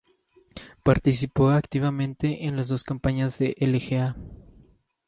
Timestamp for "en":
2.47-2.55